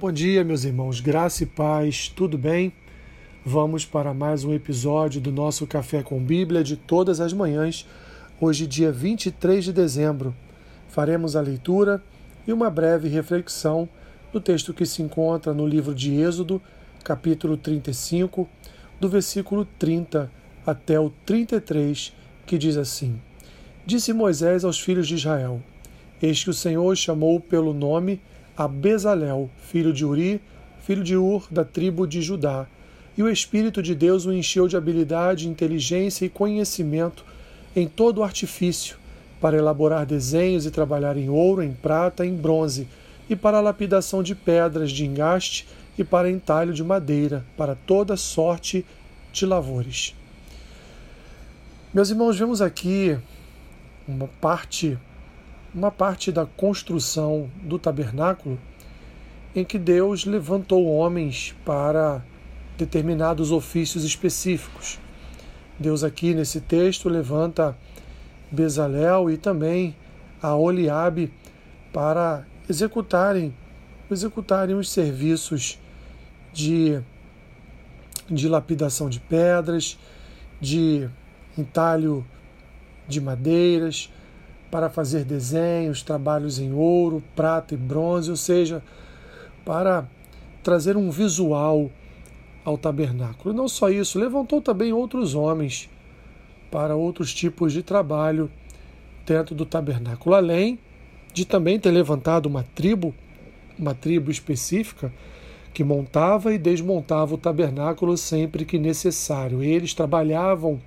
Bom 0.00 0.10
dia, 0.10 0.42
meus 0.42 0.64
irmãos, 0.64 0.98
graça 0.98 1.42
e 1.42 1.46
paz, 1.46 2.08
tudo 2.08 2.38
bem? 2.38 2.72
Vamos 3.44 3.84
para 3.84 4.14
mais 4.14 4.44
um 4.44 4.54
episódio 4.54 5.20
do 5.20 5.30
nosso 5.30 5.66
Café 5.66 6.02
com 6.02 6.18
Bíblia 6.24 6.64
de 6.64 6.74
todas 6.74 7.20
as 7.20 7.34
manhãs, 7.34 7.86
hoje, 8.40 8.66
dia 8.66 8.90
23 8.90 9.62
de 9.62 9.74
dezembro. 9.74 10.34
Faremos 10.88 11.36
a 11.36 11.42
leitura 11.42 12.02
e 12.46 12.52
uma 12.52 12.70
breve 12.70 13.10
reflexão 13.10 13.86
do 14.32 14.40
texto 14.40 14.72
que 14.72 14.86
se 14.86 15.02
encontra 15.02 15.52
no 15.52 15.66
livro 15.66 15.94
de 15.94 16.18
Êxodo, 16.18 16.62
capítulo 17.04 17.58
35, 17.58 18.48
do 18.98 19.06
versículo 19.06 19.66
30 19.78 20.32
até 20.66 20.98
o 20.98 21.10
33, 21.26 22.14
que 22.46 22.56
diz 22.56 22.78
assim: 22.78 23.20
Disse 23.84 24.14
Moisés 24.14 24.64
aos 24.64 24.80
filhos 24.80 25.06
de 25.06 25.16
Israel: 25.16 25.60
Eis 26.22 26.42
que 26.42 26.48
o 26.48 26.54
Senhor 26.54 26.96
chamou 26.96 27.38
pelo 27.38 27.74
nome 27.74 28.18
a 28.60 28.68
Bezalel, 28.68 29.48
filho 29.56 29.90
de 29.90 30.04
Uri, 30.04 30.38
filho 30.82 31.02
de 31.02 31.16
Ur, 31.16 31.46
da 31.50 31.64
tribo 31.64 32.06
de 32.06 32.20
Judá. 32.20 32.66
E 33.16 33.22
o 33.22 33.28
Espírito 33.30 33.82
de 33.82 33.94
Deus 33.94 34.26
o 34.26 34.32
encheu 34.34 34.68
de 34.68 34.76
habilidade, 34.76 35.48
inteligência 35.48 36.26
e 36.26 36.28
conhecimento 36.28 37.24
em 37.74 37.88
todo 37.88 38.18
o 38.18 38.22
artifício, 38.22 38.98
para 39.40 39.56
elaborar 39.56 40.04
desenhos 40.04 40.66
e 40.66 40.70
trabalhar 40.70 41.16
em 41.16 41.30
ouro, 41.30 41.62
em 41.62 41.72
prata, 41.72 42.26
em 42.26 42.36
bronze, 42.36 42.86
e 43.30 43.34
para 43.34 43.56
a 43.56 43.62
lapidação 43.62 44.22
de 44.22 44.34
pedras 44.34 44.92
de 44.92 45.06
engaste 45.06 45.66
e 45.96 46.04
para 46.04 46.30
entalho 46.30 46.74
de 46.74 46.84
madeira, 46.84 47.42
para 47.56 47.74
toda 47.74 48.14
sorte 48.14 48.84
de 49.32 49.46
lavores. 49.46 50.14
Meus 51.94 52.10
irmãos, 52.10 52.38
vemos 52.38 52.60
aqui 52.60 53.16
uma 54.06 54.28
parte 54.38 54.98
uma 55.74 55.90
parte 55.90 56.32
da 56.32 56.44
construção 56.44 57.50
do 57.62 57.78
tabernáculo 57.78 58.58
em 59.54 59.64
que 59.64 59.78
Deus 59.78 60.24
levantou 60.24 60.86
homens 60.86 61.54
para 61.64 62.24
determinados 62.76 63.52
ofícios 63.52 64.04
específicos. 64.04 64.98
Deus 65.78 66.02
aqui 66.04 66.34
nesse 66.34 66.60
texto 66.60 67.08
levanta 67.08 67.76
Bezalel 68.50 69.30
e 69.30 69.36
também 69.36 69.96
a 70.42 70.54
Oliabe 70.54 71.32
para 71.92 72.46
executarem 72.68 73.54
executarem 74.10 74.74
os 74.74 74.90
serviços 74.90 75.78
de 76.52 77.00
de 78.28 78.48
lapidação 78.48 79.08
de 79.08 79.18
pedras, 79.18 79.98
de 80.60 81.08
entalho 81.58 82.24
de 83.08 83.20
madeiras, 83.20 84.08
para 84.70 84.88
fazer 84.88 85.24
desenhos, 85.24 86.02
trabalhos 86.02 86.58
em 86.58 86.72
ouro, 86.72 87.22
prata 87.34 87.74
e 87.74 87.76
bronze, 87.76 88.30
ou 88.30 88.36
seja, 88.36 88.82
para 89.64 90.06
trazer 90.62 90.96
um 90.96 91.10
visual 91.10 91.90
ao 92.64 92.78
tabernáculo. 92.78 93.54
Não 93.54 93.68
só 93.68 93.90
isso, 93.90 94.18
levantou 94.18 94.60
também 94.60 94.92
outros 94.92 95.34
homens 95.34 95.88
para 96.70 96.94
outros 96.94 97.34
tipos 97.34 97.72
de 97.72 97.82
trabalho 97.82 98.50
dentro 99.26 99.54
do 99.54 99.66
tabernáculo, 99.66 100.34
além 100.34 100.78
de 101.32 101.44
também 101.44 101.78
ter 101.78 101.90
levantado 101.90 102.46
uma 102.46 102.64
tribo, 102.74 103.14
uma 103.78 103.94
tribo 103.94 104.30
específica 104.30 105.12
que 105.72 105.84
montava 105.84 106.52
e 106.52 106.58
desmontava 106.58 107.34
o 107.34 107.38
tabernáculo 107.38 108.16
sempre 108.16 108.64
que 108.64 108.78
necessário. 108.78 109.62
Eles 109.62 109.94
trabalhavam 109.94 110.80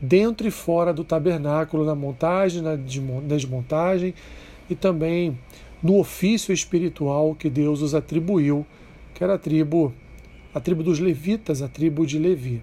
dentro 0.00 0.46
e 0.46 0.50
fora 0.50 0.92
do 0.92 1.04
tabernáculo, 1.04 1.84
na 1.84 1.94
montagem, 1.94 2.62
na 2.62 2.76
desmontagem 2.76 4.14
e 4.70 4.74
também 4.74 5.38
no 5.82 5.98
ofício 5.98 6.52
espiritual 6.52 7.34
que 7.34 7.48
Deus 7.48 7.82
os 7.82 7.94
atribuiu, 7.94 8.66
que 9.14 9.22
era 9.22 9.34
a 9.34 9.38
tribo, 9.38 9.92
a 10.54 10.60
tribo 10.60 10.82
dos 10.82 10.98
levitas, 10.98 11.62
a 11.62 11.68
tribo 11.68 12.06
de 12.06 12.18
Levi. 12.18 12.62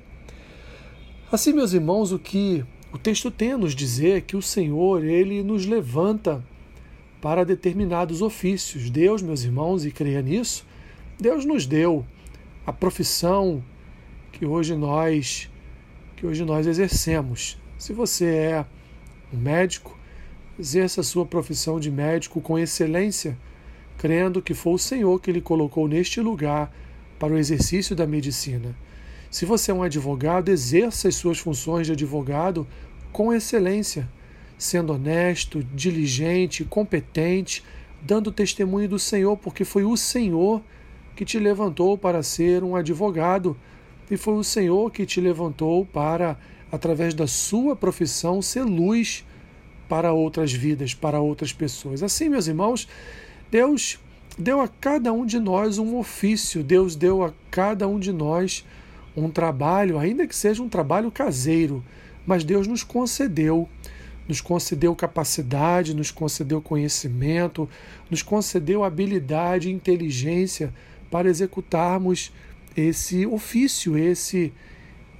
Assim, 1.31 1.53
meus 1.53 1.73
irmãos, 1.73 2.11
o 2.11 2.19
que 2.19 2.64
o 2.94 2.97
texto 2.97 3.30
tem 3.31 3.53
a 3.53 3.58
nos 3.58 3.76
dizer 3.76 4.17
é 4.17 4.21
que 4.21 4.38
o 4.38 4.42
Senhor, 4.42 5.04
ele 5.04 5.43
nos 5.43 5.65
levanta 5.65 6.43
para 7.21 7.43
determinados 7.43 8.21
ofícios. 8.21 8.89
Deus, 8.89 9.21
meus 9.21 9.43
irmãos, 9.43 9.86
e 9.86 9.92
creia 9.92 10.21
nisso, 10.21 10.65
Deus 11.20 11.43
nos 11.43 11.65
deu 11.65 12.05
a 12.65 12.71
profissão 12.71 13.64
que 14.32 14.45
hoje 14.45 14.76
nós 14.76 15.49
que 16.15 16.26
hoje 16.26 16.45
nós 16.45 16.65
exercemos. 16.65 17.58
Se 17.77 17.93
você 17.93 18.26
é 18.26 18.65
um 19.33 19.37
médico, 19.37 19.98
exerça 20.58 21.02
a 21.02 21.03
sua 21.03 21.26
profissão 21.26 21.80
de 21.80 21.92
médico 21.92 22.39
com 22.39 22.58
excelência, 22.58 23.37
crendo 23.98 24.42
que 24.42 24.53
foi 24.53 24.73
o 24.73 24.77
Senhor 24.77 25.20
que 25.20 25.31
lhe 25.31 25.42
colocou 25.42 25.87
neste 25.87 26.21
lugar 26.21 26.73
para 27.20 27.33
o 27.33 27.37
exercício 27.37 27.95
da 27.95 28.08
medicina. 28.08 28.76
Se 29.30 29.45
você 29.45 29.71
é 29.71 29.73
um 29.73 29.83
advogado, 29.83 30.49
exerça 30.49 31.08
as 31.08 31.15
suas 31.15 31.39
funções 31.39 31.87
de 31.87 31.93
advogado 31.93 32.65
com 33.11 33.33
excelência, 33.33 34.08
sendo 34.58 34.93
honesto, 34.93 35.64
diligente, 35.73 36.64
competente, 36.64 37.64
dando 38.02 38.32
testemunho 38.32 38.87
do 38.87 38.99
Senhor, 38.99 39.36
porque 39.36 39.65
foi 39.65 39.83
o 39.83 39.97
Senhor 39.97 40.61
que 41.15 41.26
te 41.26 41.39
levantou 41.39 41.97
para 41.97 42.23
ser 42.23 42.64
um 42.64 42.76
advogado 42.76 43.58
e 44.10 44.17
foi 44.17 44.36
o 44.36 44.43
Senhor 44.43 44.92
que 44.92 45.05
te 45.05 45.20
levantou 45.20 45.86
para, 45.86 46.38
através 46.71 47.14
da 47.14 47.27
sua 47.27 47.76
profissão, 47.76 48.42
ser 48.42 48.64
luz 48.64 49.26
para 49.88 50.14
outras 50.14 50.52
vidas, 50.52 50.93
para 50.93 51.20
outras 51.20 51.54
pessoas. 51.54 52.04
Assim, 52.04 52.30
meus 52.30 52.48
irmãos, 52.48 52.88
Deus 53.49 53.99
deu 54.38 54.61
a 54.61 54.67
cada 54.67 55.14
um 55.14 55.26
de 55.26 55.39
nós 55.39 55.77
um 55.77 55.98
ofício, 55.98 56.64
Deus 56.64 56.95
deu 56.95 57.23
a 57.23 57.33
cada 57.49 57.88
um 57.88 57.99
de 57.99 58.11
nós 58.11 58.65
um 59.15 59.30
trabalho, 59.30 59.98
ainda 59.98 60.27
que 60.27 60.36
seja 60.36 60.61
um 60.61 60.70
trabalho 60.70 61.10
caseiro, 61.10 61.83
mas 62.26 62.44
Deus 62.44 62.67
nos 62.67 62.83
concedeu, 62.83 63.70
nos 64.27 64.42
concedeu 64.42 64.95
capacidade, 64.95 65.95
nos 65.95 66.11
concedeu 66.11 66.61
conhecimento, 66.61 67.70
nos 68.10 68.21
concedeu 68.21 68.83
habilidade 68.83 69.71
inteligência 69.71 70.73
para 71.10 71.30
executarmos 71.30 72.32
esse 72.75 73.25
ofício, 73.25 73.97
esse, 73.97 74.53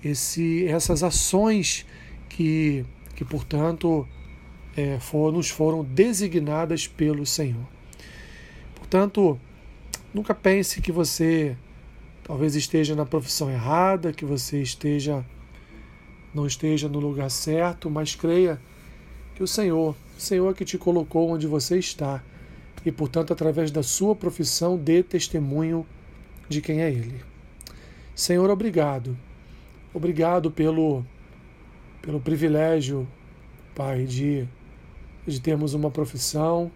esse, 0.04 0.66
essas 0.68 1.04
ações 1.04 1.86
que, 2.28 2.86
que 3.16 3.24
portanto, 3.24 4.08
é, 4.76 5.00
for, 5.00 5.32
nos 5.32 5.50
foram 5.50 5.84
designadas 5.84 6.88
pelo 6.88 7.26
Senhor. 7.26 7.66
Portanto, 8.76 9.40
nunca 10.14 10.34
pense 10.34 10.82
que 10.82 10.92
você 10.92 11.56
talvez 12.24 12.56
esteja 12.56 12.96
na 12.96 13.06
profissão 13.06 13.50
errada, 13.50 14.12
que 14.12 14.26
você 14.26 14.62
esteja 14.62 15.26
não 16.34 16.46
esteja 16.46 16.90
no 16.90 17.00
lugar 17.00 17.32
certo, 17.32 17.90
mas 17.90 18.14
creia 18.14 18.60
que 19.36 19.42
o 19.42 19.48
Senhor, 19.48 19.96
o 20.18 20.22
Senhor 20.22 20.54
que 20.54 20.66
te 20.66 20.78
colocou 20.78 21.30
onde 21.30 21.48
você 21.48 21.80
está, 21.80 22.22
e 22.86 22.92
portanto, 22.92 23.32
através 23.32 23.72
da 23.72 23.82
sua 23.82 24.14
profissão, 24.14 24.78
dê 24.78 25.02
testemunho 25.02 25.86
de 26.50 26.62
quem 26.62 26.82
é 26.82 26.92
Ele. 26.92 27.35
Senhor, 28.16 28.50
obrigado. 28.50 29.18
Obrigado 29.94 30.50
pelo, 30.50 31.06
pelo 32.02 32.22
privilégio, 32.22 33.06
Pai, 33.76 34.06
de, 34.06 34.48
de 35.28 35.42
termos 35.42 35.74
uma 35.74 35.92
profissão, 35.92 36.72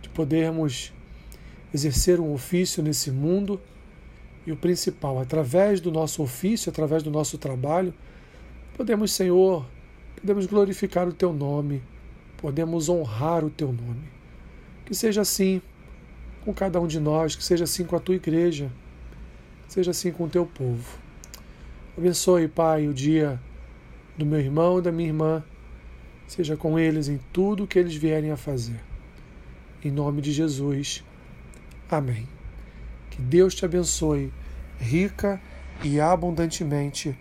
de 0.00 0.08
podermos 0.08 0.90
exercer 1.72 2.18
um 2.18 2.32
ofício 2.32 2.82
nesse 2.82 3.10
mundo 3.10 3.60
e 4.46 4.50
o 4.50 4.56
principal, 4.56 5.20
através 5.20 5.82
do 5.82 5.92
nosso 5.92 6.22
ofício, 6.22 6.70
através 6.70 7.02
do 7.02 7.10
nosso 7.10 7.36
trabalho, 7.36 7.92
podemos, 8.74 9.12
Senhor, 9.12 9.66
podemos 10.18 10.46
glorificar 10.46 11.06
o 11.06 11.12
Teu 11.12 11.30
nome, 11.30 11.82
podemos 12.38 12.88
honrar 12.88 13.44
o 13.44 13.50
Teu 13.50 13.70
nome. 13.70 14.08
Que 14.86 14.94
seja 14.94 15.20
assim 15.20 15.60
com 16.42 16.54
cada 16.54 16.80
um 16.80 16.86
de 16.86 16.98
nós, 16.98 17.36
que 17.36 17.44
seja 17.44 17.64
assim 17.64 17.84
com 17.84 17.96
a 17.96 18.00
Tua 18.00 18.14
igreja 18.14 18.72
seja 19.68 19.90
assim 19.90 20.10
com 20.10 20.24
o 20.24 20.28
teu 20.28 20.46
povo. 20.46 20.98
Abençoe, 21.96 22.48
Pai, 22.48 22.88
o 22.88 22.94
dia 22.94 23.40
do 24.16 24.26
meu 24.26 24.40
irmão 24.40 24.78
e 24.78 24.82
da 24.82 24.90
minha 24.90 25.08
irmã, 25.08 25.44
seja 26.26 26.56
com 26.56 26.78
eles 26.78 27.08
em 27.08 27.20
tudo 27.32 27.64
o 27.64 27.66
que 27.66 27.78
eles 27.78 27.94
vierem 27.94 28.30
a 28.30 28.36
fazer. 28.36 28.80
Em 29.84 29.90
nome 29.90 30.20
de 30.20 30.32
Jesus. 30.32 31.04
Amém. 31.88 32.26
Que 33.10 33.22
Deus 33.22 33.54
te 33.54 33.64
abençoe 33.64 34.32
rica 34.78 35.40
e 35.82 36.00
abundantemente. 36.00 37.16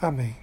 Amém. 0.00 0.34